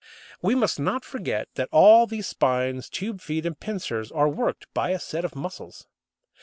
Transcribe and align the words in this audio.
We 0.41 0.55
must 0.55 0.79
not 0.79 1.05
forget 1.05 1.47
that 1.53 1.69
all 1.71 2.07
these 2.07 2.25
spines, 2.25 2.89
tube 2.89 3.21
feet, 3.21 3.45
and 3.45 3.59
pincers 3.59 4.11
are 4.11 4.27
worked 4.29 4.65
by 4.73 4.89
a 4.89 4.99
set 4.99 5.23
of 5.23 5.35
muscles. 5.35 5.85